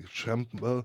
[0.00, 0.84] Campbell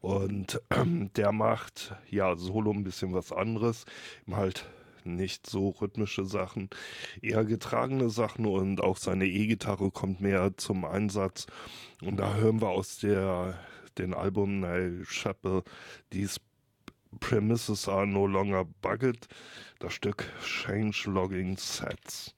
[0.00, 3.84] und ähm, der macht ja solo ein bisschen was anderes,
[4.30, 4.66] halt
[5.04, 6.70] nicht so rhythmische Sachen,
[7.20, 11.46] eher getragene Sachen und auch seine E-Gitarre kommt mehr zum Einsatz
[12.02, 13.58] und da hören wir aus der
[13.98, 15.62] den Album Neil Chappell
[16.10, 16.40] These
[17.20, 19.28] Premises are no longer bugged,
[19.78, 22.34] das Stück Change Logging Sets.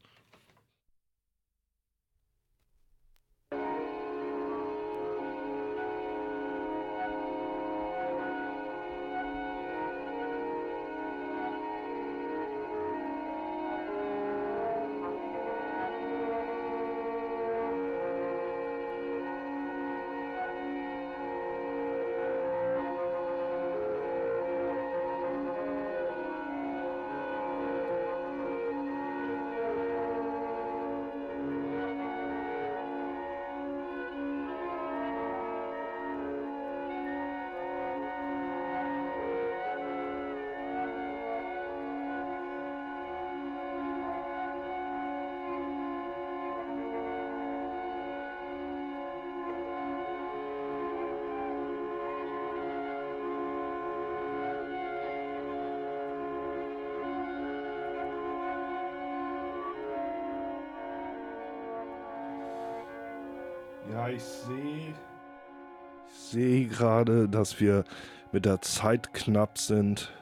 [66.76, 67.84] Gerade, dass wir
[68.32, 70.12] mit der Zeit knapp sind.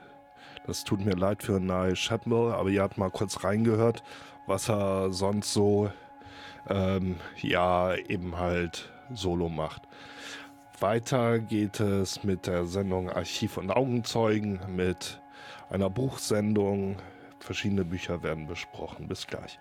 [0.66, 4.02] Das tut mir leid für Nye Shatmel, aber ihr habt mal kurz reingehört,
[4.47, 5.91] was er sonst so
[6.69, 9.82] ähm, ja eben halt solo macht.
[10.80, 15.20] Weiter geht es mit der Sendung Archiv und Augenzeugen, mit
[15.70, 16.97] einer Buchsendung.
[17.38, 19.06] Verschiedene Bücher werden besprochen.
[19.06, 19.58] Bis gleich.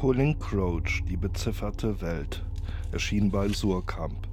[0.00, 2.42] Colin Crouch, Die bezifferte Welt,
[2.90, 4.26] erschien bei Surkamp.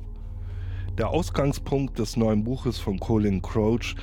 [0.98, 3.98] Der Ausgangspunkt des neuen Buches von Colin Crouch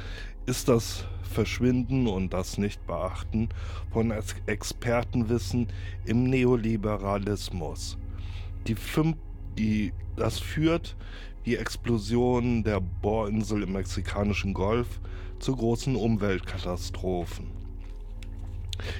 [0.45, 3.49] ist das Verschwinden und das Nichtbeachten
[3.91, 4.13] von
[4.45, 5.69] Expertenwissen
[6.05, 7.97] im Neoliberalismus.
[8.67, 9.17] Die fünf,
[9.57, 10.99] die, das führt
[11.47, 15.01] die Explosion der Bohrinsel im mexikanischen Golf
[15.39, 17.64] zu großen Umweltkatastrophen.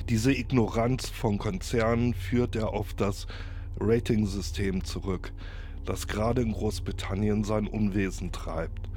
[0.09, 3.27] Diese Ignoranz von Konzernen führt er auf das
[3.81, 5.33] Ratingsystem zurück,
[5.85, 8.89] das gerade in Großbritannien sein Unwesen treibt.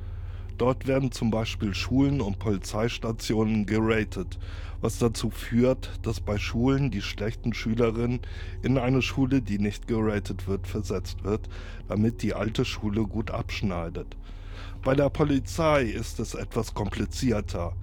[0.57, 4.39] Dort werden zum Beispiel Schulen und Polizeistationen geratet,
[4.81, 8.21] was dazu führt, dass bei Schulen die schlechten Schülerinnen
[8.63, 11.47] in eine Schule, die nicht geratet wird, versetzt wird,
[11.87, 14.15] damit die alte Schule gut abschneidet.
[14.83, 17.73] Bei der Polizei ist es etwas komplizierter.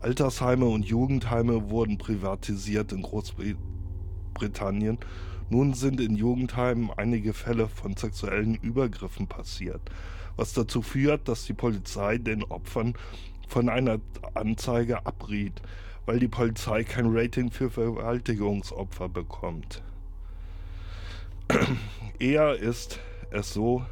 [0.00, 4.98] Altersheime und Jugendheime wurden privatisiert in Großbritannien.
[5.50, 9.82] Nun sind in Jugendheimen einige Fälle von sexuellen Übergriffen passiert,
[10.36, 12.94] was dazu führt, dass die Polizei den Opfern
[13.46, 13.98] von einer
[14.34, 15.60] Anzeige abriet,
[16.06, 19.82] weil die Polizei kein Rating für Vergewaltigungsopfer bekommt.
[22.18, 23.00] Eher ist
[23.30, 23.84] es so,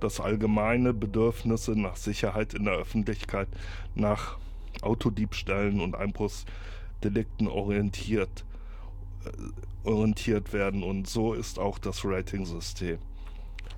[0.00, 3.48] dass allgemeine Bedürfnisse nach Sicherheit in der Öffentlichkeit
[3.94, 4.36] nach
[4.82, 8.44] Autodiebstählen und Einbruchsdelikten orientiert,
[9.24, 12.98] äh, orientiert werden und so ist auch das Rating-System.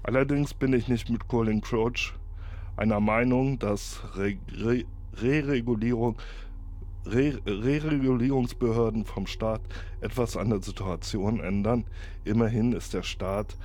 [0.02, 2.14] Allerdings bin ich nicht mit Colin Crouch
[2.76, 6.16] einer Meinung, dass Re-Regulierung
[7.06, 9.62] Re-Regulierungsbehörden vom Staat
[10.00, 11.84] etwas an der Situation ändern.
[12.24, 13.56] Immerhin ist der Staat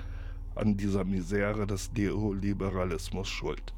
[0.55, 3.74] an dieser Misere des Neoliberalismus schuld.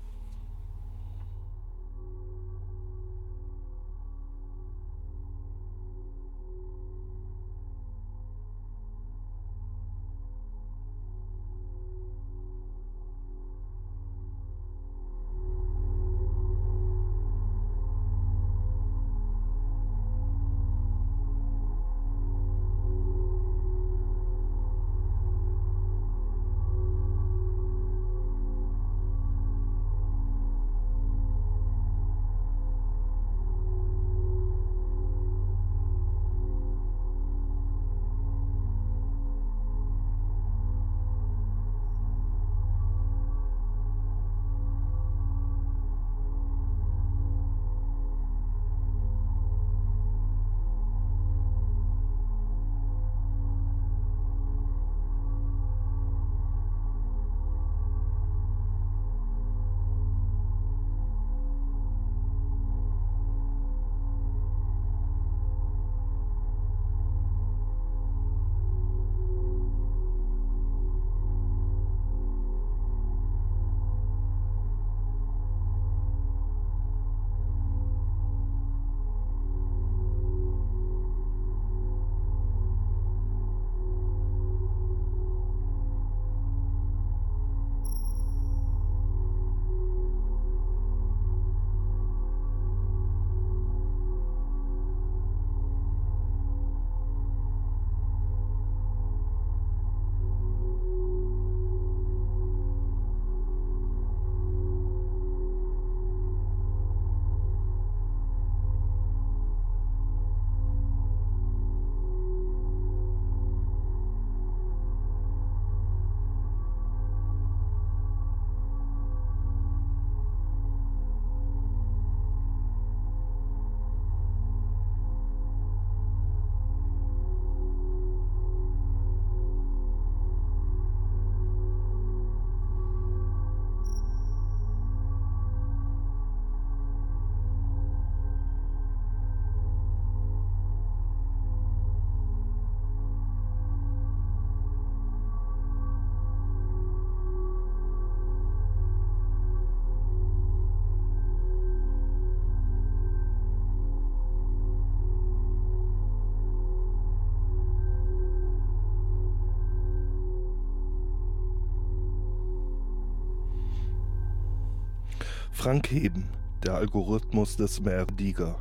[165.67, 166.29] Frank Heben,
[166.63, 168.55] der Algorithmus des Merdiger.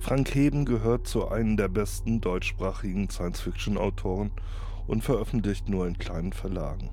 [0.00, 4.32] Frank Heben gehört zu einem der besten deutschsprachigen Science-Fiction-Autoren
[4.88, 6.90] und veröffentlicht nur in kleinen Verlagen.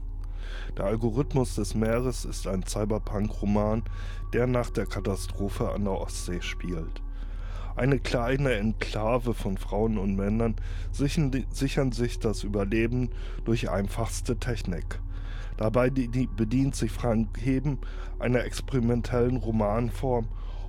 [0.78, 3.82] Der Algorithmus des Meeres ist ein Cyberpunk-Roman,
[4.32, 7.02] der nach der Katastrophe an der Ostsee spielt.
[7.76, 10.56] Eine kleine Enklave von Frauen und Männern
[10.92, 13.10] sichern sich das Überleben
[13.44, 15.00] durch einfachste Technik.
[15.58, 17.80] Dabei bedient sich Frank Heben
[18.20, 20.28] einer experimentellen Romanform,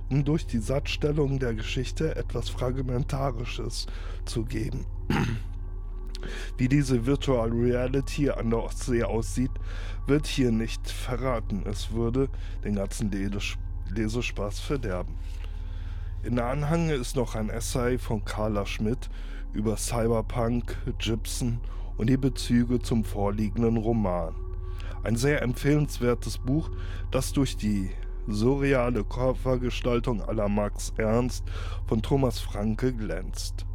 [0.09, 3.87] um durch die Satzstellung der Geschichte etwas Fragmentarisches
[4.25, 4.85] zu geben.
[6.57, 9.51] Wie diese Virtual Reality an der Ostsee aussieht,
[10.07, 11.63] wird hier nicht verraten.
[11.65, 12.29] Es würde
[12.63, 13.11] den ganzen
[13.89, 15.15] Lesespaß verderben.
[16.23, 19.09] In der Anhang ist noch ein Essay von Carla Schmidt
[19.53, 21.59] über Cyberpunk, Gibson
[21.97, 24.46] und die Bezüge zum vorliegenden Roman.
[25.07, 26.69] Ein sehr empfehlenswertes Buch,
[27.11, 27.91] das durch die
[28.27, 31.45] surreale Körpergestaltung aller Max Ernst
[31.85, 33.65] von Thomas Franke glänzt.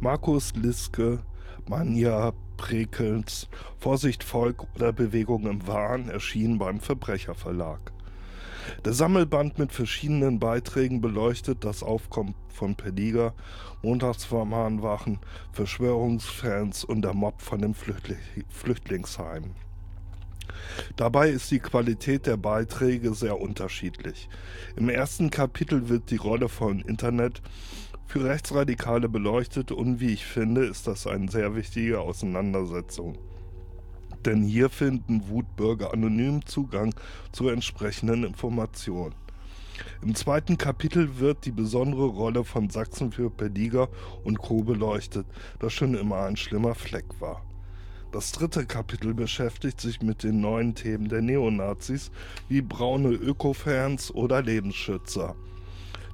[0.00, 1.18] Markus Liske,
[1.68, 7.92] Manja Prekels, Vorsicht Volk oder Bewegung im Wahn erschienen beim Verbrecherverlag.
[8.84, 13.34] Der Sammelband mit verschiedenen Beiträgen beleuchtet das Aufkommen von Peliga,
[13.82, 15.18] Montagsvermahnwachen,
[15.50, 18.18] Verschwörungsfans und der Mob von dem Flüchtling
[18.50, 19.54] Flüchtlingsheim.
[20.96, 24.28] Dabei ist die Qualität der Beiträge sehr unterschiedlich.
[24.76, 27.42] Im ersten Kapitel wird die Rolle von Internet
[28.06, 33.18] für Rechtsradikale beleuchtet und wie ich finde, ist das eine sehr wichtige Auseinandersetzung.
[34.24, 36.94] Denn hier finden Wutbürger anonym Zugang
[37.32, 39.14] zu entsprechenden Informationen.
[40.02, 43.88] Im zweiten Kapitel wird die besondere Rolle von Sachsen für Pediger
[44.24, 44.62] und Co.
[44.62, 45.26] beleuchtet,
[45.60, 47.47] das schon immer ein schlimmer Fleck war.
[48.10, 52.10] Das dritte Kapitel beschäftigt sich mit den neuen Themen der Neonazis
[52.48, 55.36] wie braune Öko-Fans oder Lebensschützer.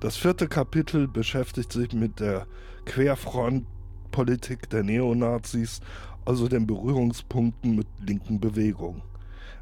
[0.01, 2.49] Das vierte Kapitel beschäftigt sich mit der
[2.85, 5.81] Querfrontpolitik der Neonazis,
[6.25, 9.03] also den Berührungspunkten mit linken Bewegungen.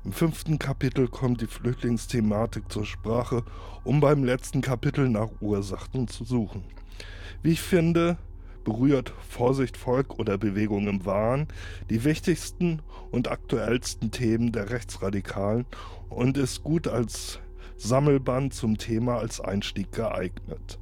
[0.03, 3.45] Im fünften Kapitel kommt die Flüchtlingsthematik zur Sprache,
[3.85, 6.65] um beim letzten Kapitel nach Ursachen zu suchen.
[7.43, 8.17] Wie ich finde,
[8.65, 11.49] berührt Vorsicht Volk oder Bewegung im Wahn
[11.91, 15.67] die wichtigsten und aktuellsten Themen der Rechtsradikalen
[16.09, 17.41] und ist gut als
[17.77, 20.79] Sammelband zum Thema als Einstieg geeignet.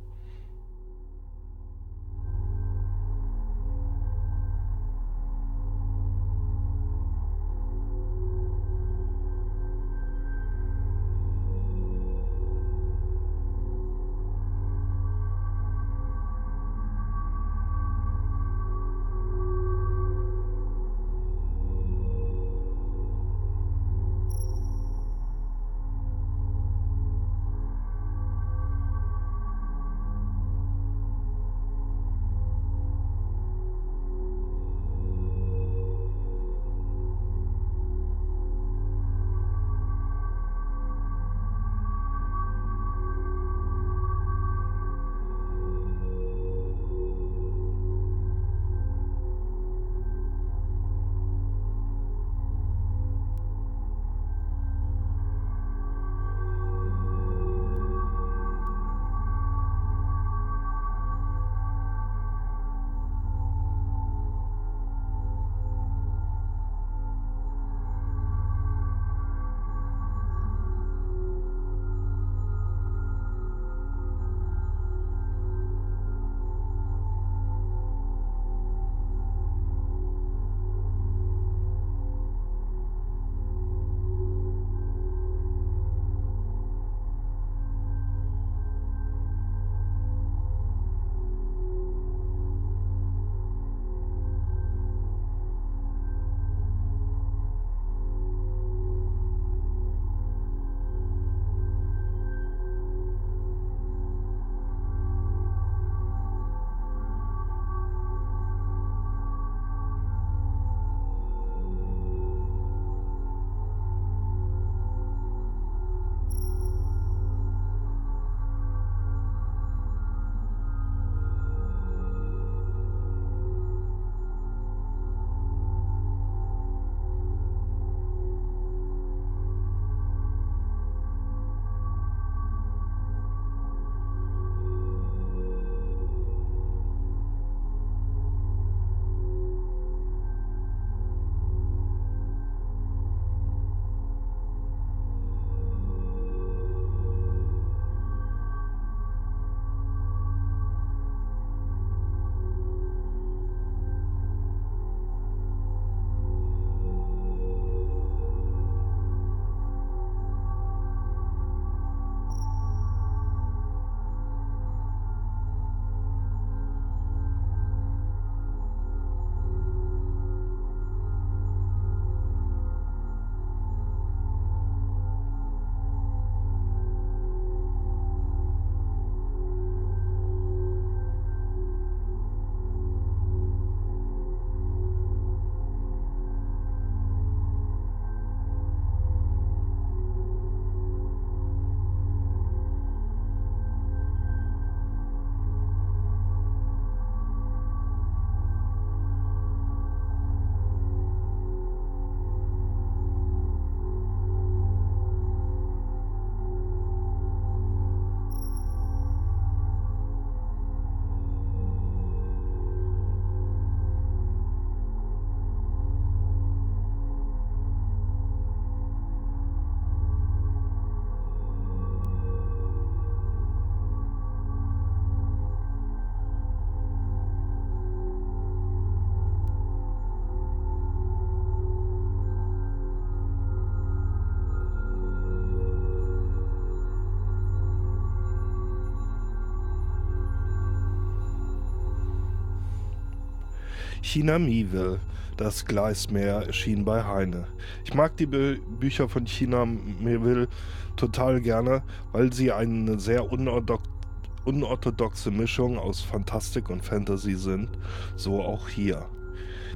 [244.02, 244.98] China Miewel,
[245.36, 247.46] das Gleismeer, erschien bei Heine.
[247.84, 250.48] Ich mag die Bü Bücher von China Miewel
[250.96, 251.82] total gerne,
[252.12, 257.68] weil sie eine sehr unorthodoxe Mischung aus Fantastik und Fantasy sind,
[258.16, 259.06] so auch hier.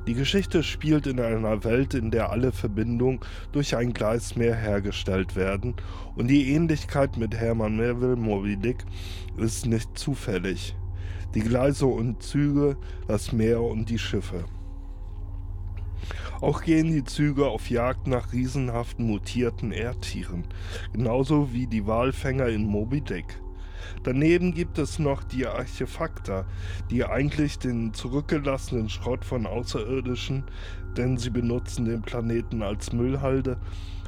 [0.06, 3.20] Die Geschichte spielt in einer Welt, in der alle Verbindungen
[3.52, 5.74] durch ein Gleismeer hergestellt werden
[6.16, 8.84] und die Ähnlichkeit mit Hermann Melville Moby Dick
[9.36, 10.74] ist nicht zufällig.
[11.34, 12.76] Die Gleise und Züge,
[13.08, 14.44] das Meer und die Schiffe.
[16.40, 20.44] Auch gehen die Züge auf Jagd nach riesenhaften mutierten Erdtieren,
[20.92, 23.40] genauso wie die Walfänger in Moby Dick.
[24.02, 26.44] Daneben gibt es noch die Artefakte,
[26.90, 30.44] die eigentlich den zurückgelassenen Schrott von Außerirdischen,
[30.96, 33.58] denn sie benutzen den Planeten als Müllhalde,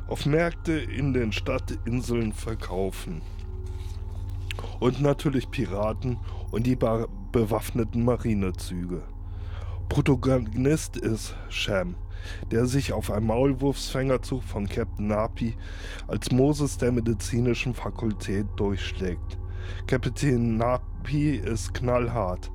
[0.07, 3.23] auf Märkte in den Stadtinseln verkaufen.
[4.81, 6.19] Und natürlich Piraten
[6.51, 9.03] und die bewaffneten Marinezüge.
[9.89, 11.95] Protagonist ist Sham,
[12.51, 15.55] der sich auf einem Maulwurfsfängerzug von Captain Napi
[16.09, 19.39] als Moses der medizinischen Fakultät durchschlägt.
[19.87, 22.51] Kapitän Napi ist knallhart,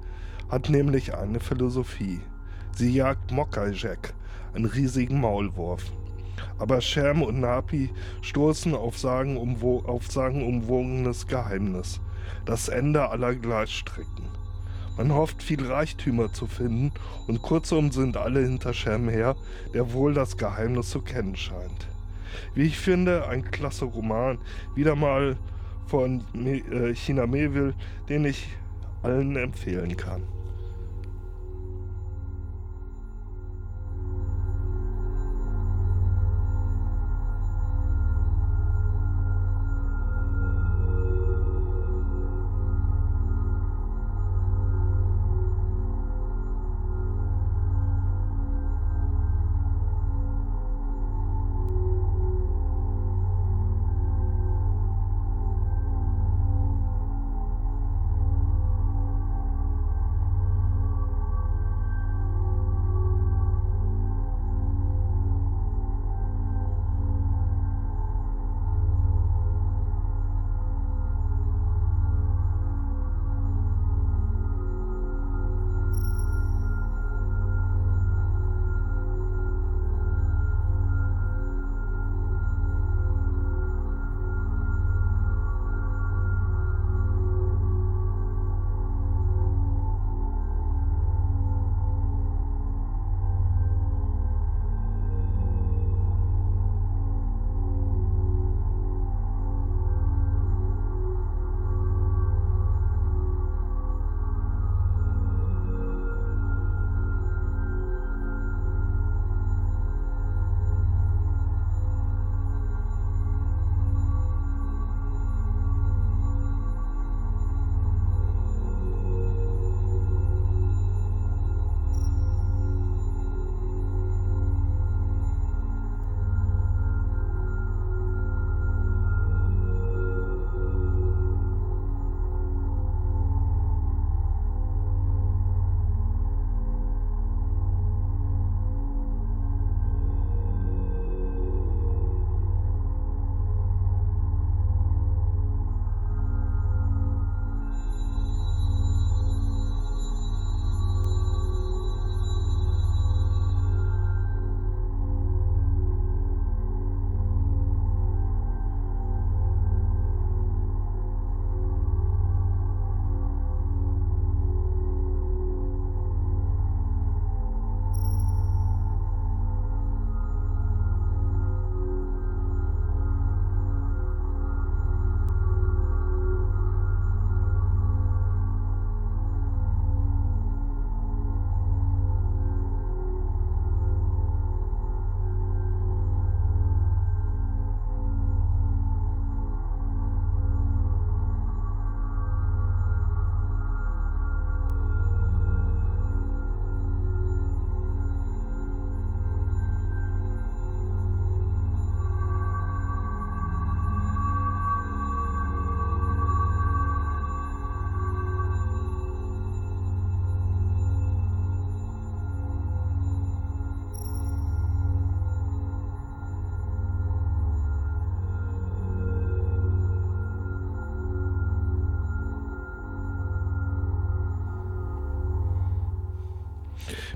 [0.49, 2.19] hat nämlich eine Philosophie.
[2.75, 4.13] Sie jagt Mokajek,
[4.53, 5.91] einen riesigen Maulwurf.
[6.57, 12.01] Aber Sham und Napi stoßen auf, sagenumwo auf sagenumwogenes Geheimnis.
[12.45, 14.25] Das Ende aller Gleisstrecken.
[14.97, 16.91] Man hofft, viel Reichtümer zu finden,
[17.27, 19.36] und kurzum sind alle hinter Sham her,
[19.73, 21.88] der wohl das Geheimnis zu kennen scheint.
[22.53, 24.38] Wie ich finde, ein klasse Roman,
[24.75, 25.38] wieder mal
[25.88, 27.73] von äh, China Melville,
[28.10, 28.47] den ich
[29.03, 30.23] allen empfehlen kann.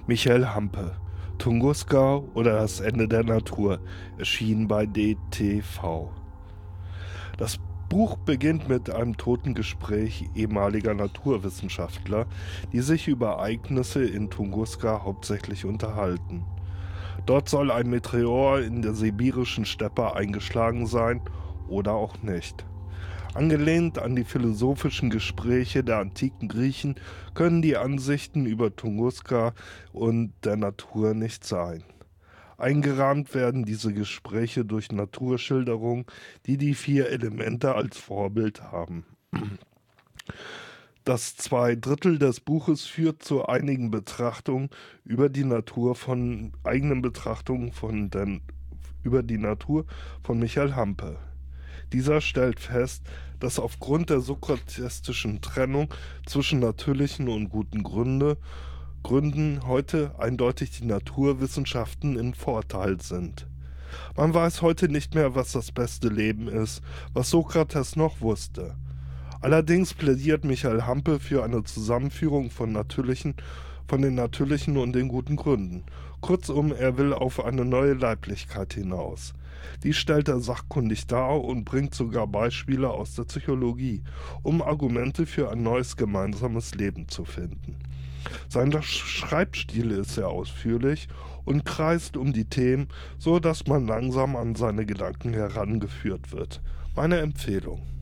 [0.07, 0.91] Michael Hampe.
[1.39, 3.79] Tunguska oder das Ende der Natur
[4.19, 6.11] erschien bei DTV.
[7.37, 7.57] Das
[7.89, 12.27] Buch beginnt mit einem toten Gespräch ehemaliger Naturwissenschaftler,
[12.71, 16.45] die sich über Ereignisse in Tunguska hauptsächlich unterhalten.
[17.25, 21.19] Dort soll ein Meteor in der sibirischen Steppe eingeschlagen sein
[21.67, 22.63] oder auch nicht.
[23.35, 26.95] Angelehnt an die philosophischen Gespräche der antiken Griechen
[27.33, 29.53] können die Ansichten über Tunguska
[29.91, 31.83] und der Natur nicht sein.
[32.57, 36.05] Eingerahmt werden diese Gespräche durch Naturschilderungen,
[36.45, 39.03] die die vier Elemente als Vorbild haben.
[41.03, 44.69] Das zwei Drittel des Buches führt zu einigen Betrachtungen
[45.03, 48.43] über die Natur von eigenen Betrachtungen von den,
[49.03, 49.85] über die Natur
[50.23, 51.17] von Michael Hampe.
[51.93, 53.03] Dieser stellt fest,
[53.39, 55.93] dass aufgrund der sokratistischen Trennung
[56.25, 58.37] zwischen natürlichen und guten Gründe
[59.05, 63.45] Gründen heute eindeutig die Naturwissenschaften in Vorteil sind.
[64.17, 66.81] Man weiß heute nicht mehr, was das beste Leben ist,
[67.13, 68.73] was Sokrates noch wusste.
[69.41, 73.35] Allerdings plädiert Michael Hampe für eine Zusammenführung von natürlichen,
[73.87, 75.83] von den natürlichen und den guten Gründen.
[76.19, 79.35] Kurzum, er will auf eine neue Leiblichkeit hinaus.
[79.83, 84.03] Die stellt er sachkundig dar und bringt sogar Beispiele aus der Psychologie,
[84.43, 87.77] um Argumente für ein neues gemeinsames Leben zu finden.
[88.49, 91.07] Sein Schreibstil ist sehr ausführlich
[91.43, 92.87] und kreist um die Themen,
[93.17, 96.61] so dass man langsam an seine Gedanken herangeführt wird.
[96.95, 97.94] Meine Empfehlung.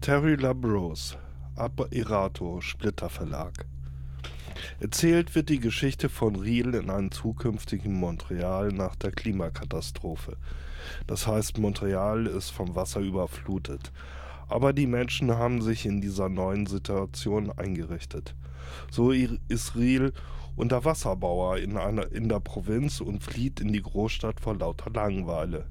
[0.00, 1.16] Terry Labrose,
[1.90, 3.66] Irato, Splitter Verlag.
[4.78, 10.36] Erzählt wird die Geschichte von Riel in einem zukünftigen Montreal nach der Klimakatastrophe.
[11.08, 13.90] Das heißt, Montreal ist vom Wasser überflutet.
[14.48, 18.36] Aber die Menschen haben sich in dieser neuen Situation eingerichtet.
[18.90, 20.12] So ist Riel
[20.54, 25.66] Unterwasserbauer in, einer, in der Provinz und flieht in die Großstadt vor lauter Langeweile.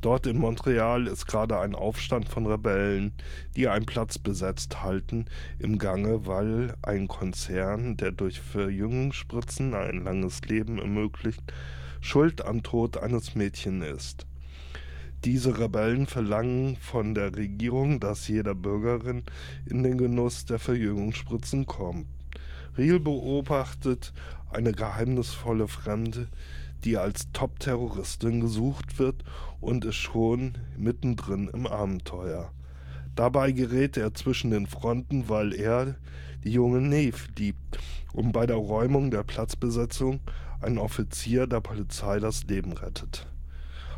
[0.00, 3.12] Dort in Montreal ist gerade ein Aufstand von Rebellen,
[3.56, 5.26] die einen Platz besetzt halten,
[5.58, 11.42] im Gange, weil ein Konzern, der durch Verjüngungsspritzen ein langes Leben ermöglicht,
[12.00, 14.26] schuld am Tod eines Mädchens ist.
[15.24, 19.24] Diese Rebellen verlangen von der Regierung, dass jeder Bürgerin
[19.66, 22.06] in den Genuss der Verjüngungsspritzen kommt.
[22.76, 24.12] Riel beobachtet
[24.52, 26.28] eine geheimnisvolle Fremde,
[26.84, 29.24] die als Top-Terroristin gesucht wird
[29.60, 32.52] und ist schon mittendrin im Abenteuer.
[33.14, 35.96] Dabei gerät er zwischen den Fronten, weil er
[36.44, 37.78] die junge Neve liebt
[38.12, 40.20] und bei der Räumung der Platzbesetzung
[40.60, 43.26] ein Offizier der Polizei das Leben rettet.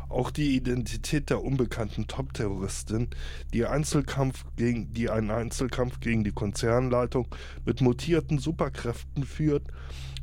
[0.09, 3.07] Auch die Identität der unbekannten Top-Terroristin,
[3.53, 7.27] die, Einzelkampf gegen, die einen Einzelkampf gegen die Konzernleitung
[7.65, 9.67] mit mutierten Superkräften führt,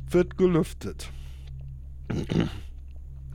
[0.07, 1.11] wird gelüftet.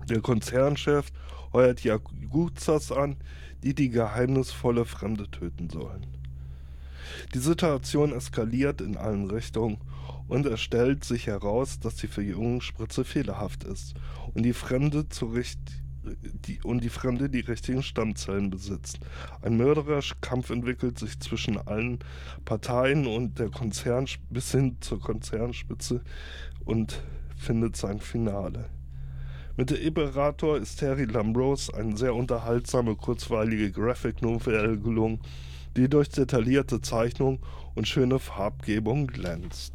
[0.09, 1.13] Der Konzernchef
[1.53, 3.17] heuert Yakuzas an,
[3.63, 6.07] die die geheimnisvolle Fremde töten sollen.
[7.35, 9.79] Die Situation eskaliert in allen Richtungen
[10.29, 13.95] und es stellt sich heraus, dass die Verjüngungsspritze fehlerhaft ist
[14.35, 15.59] und die Fremde zu Recht
[16.47, 18.99] die, und die Fremde die richtigen Stammzellen besitzt.
[19.43, 21.99] Ein mörderischer Kampf entwickelt sich zwischen allen
[22.45, 26.03] Parteien und der Konzern bis hin zur Konzernspitze
[26.65, 27.03] und
[27.37, 28.71] findet sein Finale.
[29.57, 35.21] Mit der Imperator ist Terry Lambrose eine sehr unterhaltsame, kurzweilige Graphic Novel gelungen,
[35.77, 37.39] die durch detaillierte Zeichnung
[37.75, 39.74] und schöne Farbgebung glänzt.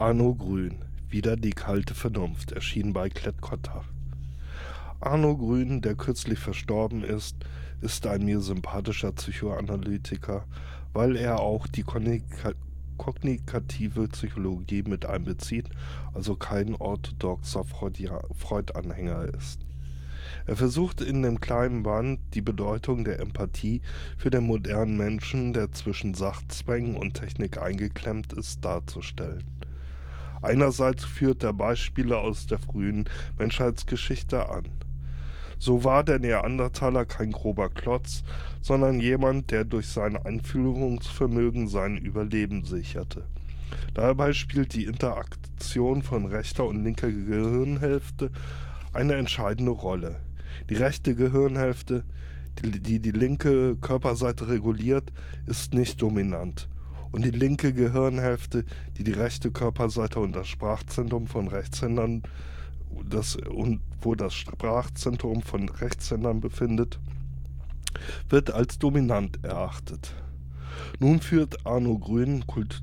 [0.00, 0.76] Arno Grün,
[1.10, 3.84] wieder die kalte Vernunft, erschien bei Klett-Cotta.
[4.98, 7.36] Arno Grün, der kürzlich verstorben ist,
[7.82, 10.46] ist ein mir sympathischer Psychoanalytiker,
[10.94, 11.84] weil er auch die
[12.96, 15.68] kognikative Psychologie mit einbezieht,
[16.14, 19.60] also kein orthodoxer Freud-Anhänger ist.
[20.46, 23.82] Er versucht in dem kleinen Band die Bedeutung der Empathie
[24.16, 29.44] für den modernen Menschen, der zwischen Sachzwängen und Technik eingeklemmt ist, darzustellen.
[30.42, 33.04] Einerseits führt er Beispiele aus der frühen
[33.38, 34.64] Menschheitsgeschichte an.
[35.58, 38.24] So war der Neandertaler kein grober Klotz,
[38.62, 43.24] sondern jemand, der durch sein Einfühlungsvermögen sein Überleben sicherte.
[43.92, 48.30] Dabei spielt die Interaktion von rechter und linker Gehirnhälfte
[48.94, 50.16] eine entscheidende Rolle.
[50.70, 52.04] Die rechte Gehirnhälfte,
[52.62, 55.12] die, die die linke Körperseite reguliert,
[55.46, 56.69] ist nicht dominant.
[57.12, 58.64] Und die linke Gehirnhälfte,
[58.96, 62.22] die die rechte Körperseite und das Sprachzentrum von Rechtshändern
[63.08, 66.98] das, und wo das Sprachzentrum von Rechtshändern befindet,
[68.28, 70.14] wird als dominant erachtet.
[70.98, 72.82] Nun führt Arno Grün Kult,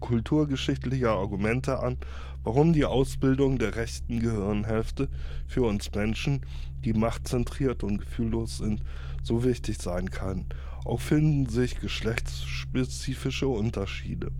[0.00, 1.96] kulturgeschichtliche Argumente an,
[2.44, 5.08] warum die Ausbildung der rechten Gehirnhälfte
[5.46, 6.42] für uns Menschen,
[6.84, 8.82] die machtzentriert und gefühllos sind,
[9.22, 10.46] so wichtig sein kann.
[10.88, 14.32] Auch finden sich geschlechtsspezifische Unterschiede.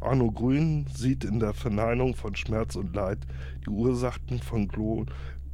[0.00, 3.18] Arno Grün sieht in der Verneinung von Schmerz und Leid
[3.66, 5.06] die Ursachen von glo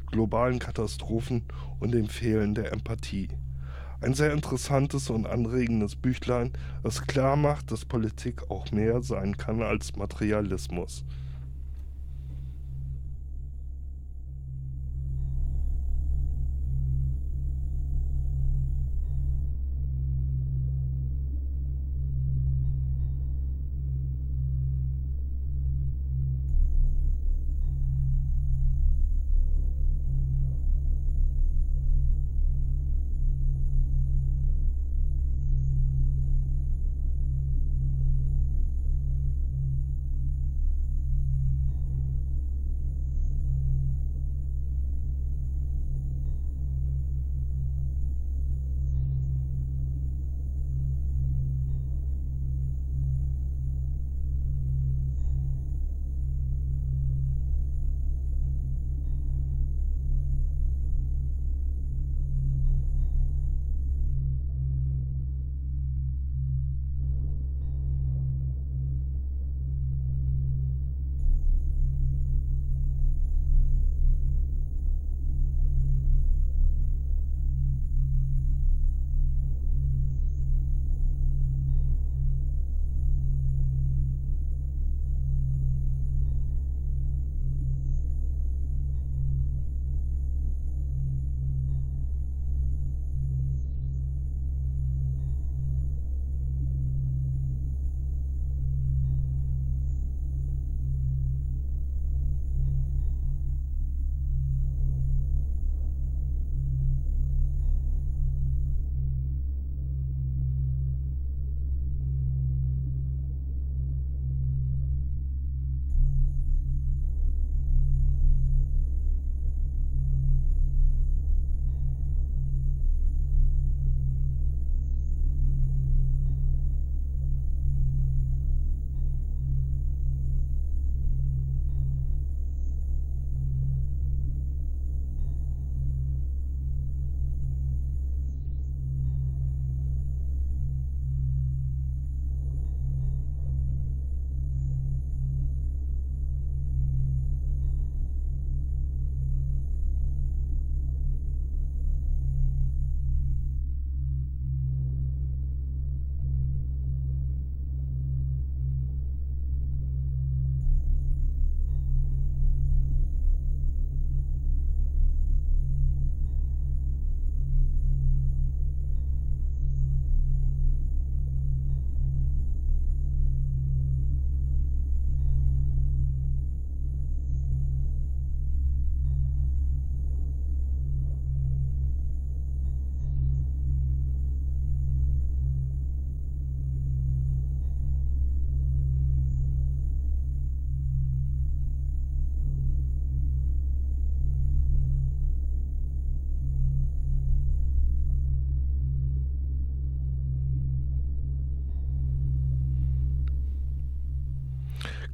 [0.08, 1.44] globalen Katastrophen
[1.80, 3.28] und dem Fehlen der Empathie.
[4.02, 9.62] Ein sehr interessantes und anregendes Büchlein, das klar macht, dass Politik auch mehr sein kann
[9.62, 11.06] als Materialismus.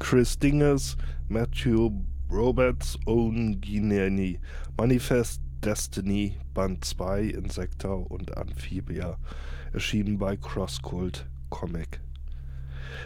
[0.02, 0.96] Chris Dinges,
[1.28, 1.92] Matthew
[2.28, 4.40] Roberts Own Guinea
[4.76, 9.16] Manifest Destiny Band 2 Insekta und Amphibia,
[9.72, 12.00] erschienen bei Crosscult Comic.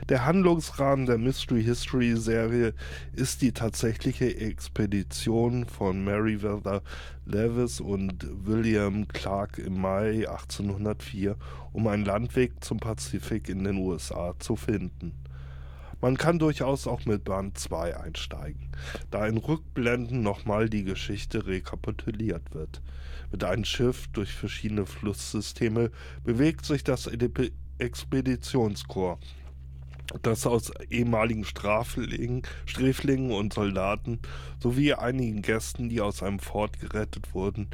[0.09, 2.73] Der Handlungsrahmen der Mystery History Serie
[3.13, 6.83] ist die tatsächliche Expedition von Meriwether
[7.27, 11.37] Lewis und William Clark im Mai 1804,
[11.75, 15.13] um einen Landweg zum Pazifik in den USA zu finden.
[16.01, 18.71] Man kann durchaus auch mit Band 2 einsteigen,
[19.11, 22.83] da in Rückblenden nochmal die Geschichte rekapituliert wird.
[23.33, 25.91] Mit einem Schiff durch verschiedene Flusssysteme
[26.25, 27.11] bewegt sich das
[27.79, 29.27] Expeditionskorps
[30.23, 34.21] das aus ehemaligen Straflingen, Sträflingen und Soldaten
[34.61, 37.69] sowie einigen Gästen, die aus einem Fort gerettet wurden,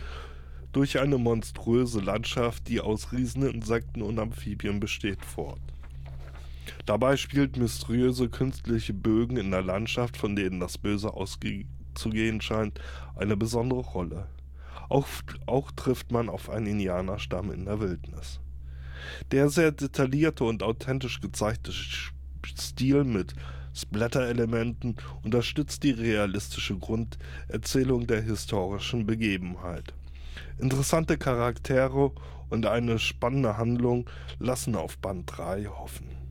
[0.72, 5.60] durch eine monströse Landschaft, die aus Rieseninsekten und Amphibien besteht, fort.
[6.86, 12.80] Dabei spielt mysteriöse künstliche Bögen in der Landschaft, von denen das Böse auszugehen scheint,
[13.16, 14.28] eine besondere Rolle.
[14.88, 15.06] Auch,
[15.46, 18.40] auch trifft man auf einen Indianerstamm in der Wildnis.
[19.30, 21.72] Der sehr detaillierte und authentisch gezeigte
[22.44, 23.34] Stil mit
[23.74, 29.94] Splatter-Elementen unterstützt die realistische Grunderzählung der historischen Begebenheit.
[30.58, 32.12] Interessante Charaktere
[32.50, 34.08] und eine spannende Handlung
[34.38, 36.21] lassen auf Band 3 hoffen.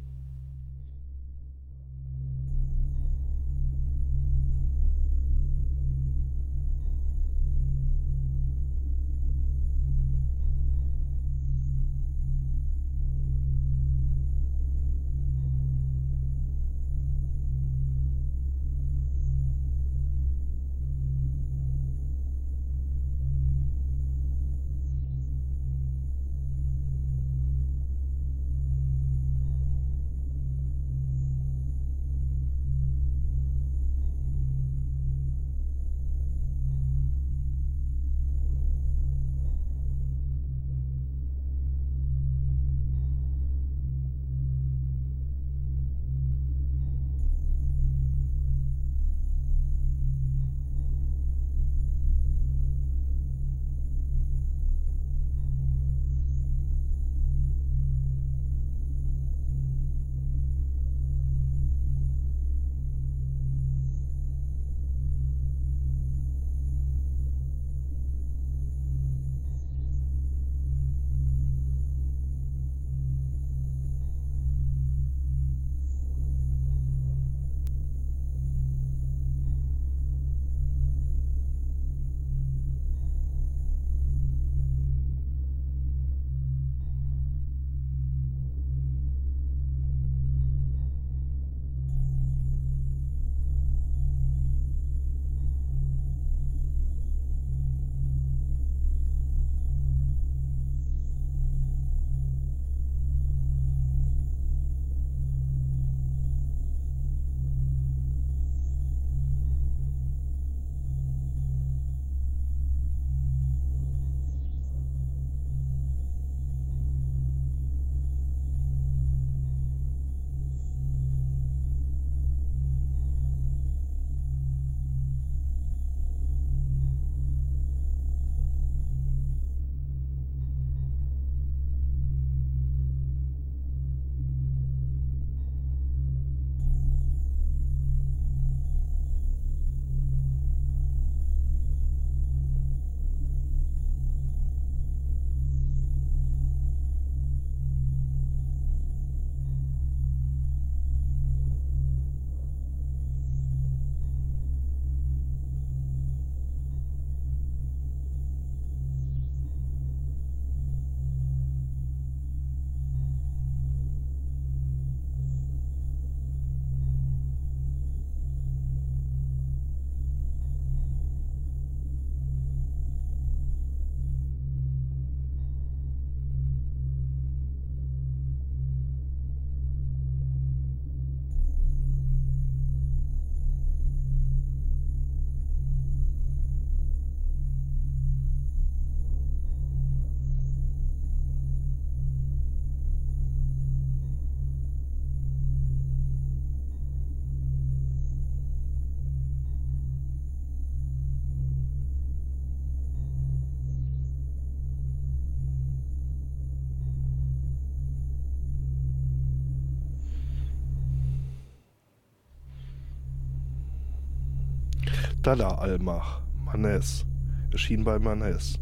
[215.20, 217.05] Dada Almach, Manes,
[217.51, 218.59] erschien bei Manes.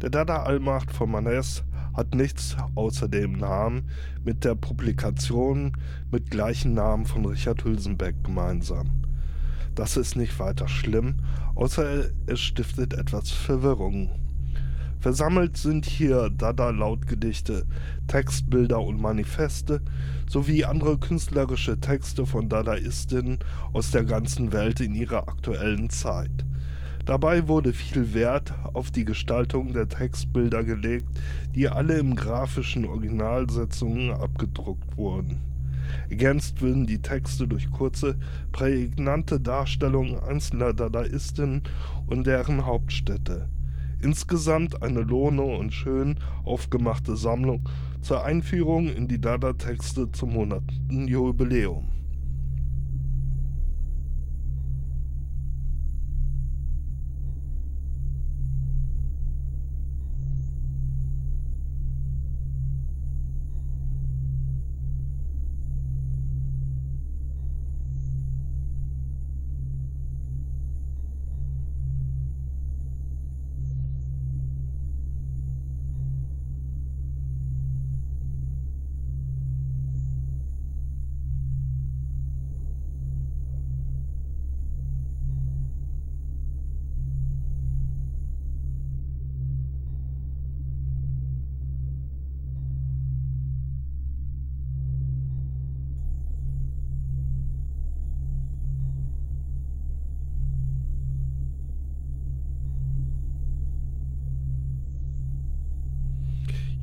[0.00, 1.64] Der Dada Allmacht von Manes
[1.94, 3.90] hat nichts außer dem Namen
[4.24, 5.72] mit der Publikation
[6.10, 9.02] mit gleichen Namen von Richard Hülsenbeck gemeinsam.
[9.74, 11.16] Das ist nicht weiter schlimm,
[11.54, 14.10] außer es stiftet etwas Verwirrung.
[15.06, 17.64] Versammelt sind hier Dada-Lautgedichte,
[18.08, 19.80] Textbilder und Manifeste
[20.28, 23.38] sowie andere künstlerische Texte von Dadaistinnen
[23.72, 26.44] aus der ganzen Welt in ihrer aktuellen Zeit.
[27.04, 31.06] Dabei wurde viel Wert auf die Gestaltung der Textbilder gelegt,
[31.54, 35.38] die alle in grafischen Originalsetzungen abgedruckt wurden.
[36.10, 38.16] Ergänzt würden die Texte durch kurze,
[38.50, 41.62] prägnante Darstellungen einzelner Dadaisten
[42.08, 43.48] und deren Hauptstädte.
[44.00, 47.68] Insgesamt eine lohne und schön aufgemachte Sammlung
[48.02, 50.62] zur Einführung in die Dada-Texte zum 100.
[50.90, 51.95] Jubiläum.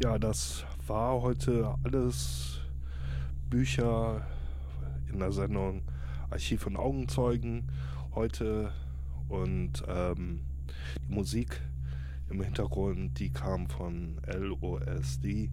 [0.04, 2.60] Ja, das war heute alles.
[3.49, 4.28] Bücher
[5.10, 5.82] in der Sendung
[6.30, 7.72] Archiv und Augenzeugen
[8.14, 8.74] heute.
[9.30, 10.41] Und ähm,
[11.08, 11.62] die Musik
[12.30, 15.49] im Hintergrund, die kam von LOSD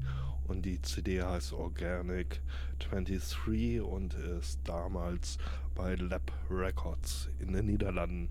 [0.49, 2.43] und die CD heißt Organic
[2.81, 5.39] 23 und ist damals
[5.77, 8.29] bei Lab Records in den Niederlanden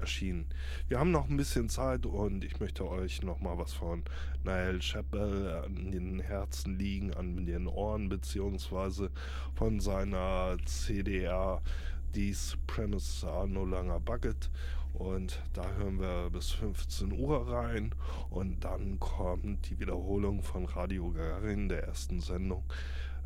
[0.00, 0.46] erschienen.
[0.88, 4.02] Wir haben noch ein bisschen Zeit und ich möchte euch noch mal was von
[4.44, 9.10] Niall Chappell an den Herzen liegen, an den Ohren, beziehungsweise
[9.54, 11.60] von seiner CDR
[12.14, 14.50] Die Supremacists Are No Longer Bucket.
[14.94, 17.94] Und da hören wir bis 15 Uhr rein
[18.28, 22.64] und dann kommt die Wiederholung von Radio Gagarin, der ersten Sendung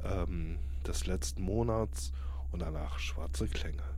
[0.04, 2.12] ähm, des letzten Monats
[2.52, 3.93] und danach Schwarze Klänge.